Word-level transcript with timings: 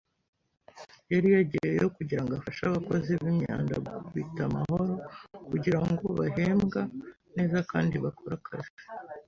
Yari 1.13 1.27
yagiyeyo 1.35 1.85
kugirango 1.97 2.31
afashe 2.35 2.61
abakozi 2.65 3.11
b’imyanda 3.21 3.73
gukubita 3.85 4.41
amahoro 4.49 4.87
kugirango 5.49 6.05
bahembwa 6.19 6.81
neza 7.35 7.57
kandi 7.71 7.95
bakore 8.05 8.35
akazi 8.39 8.73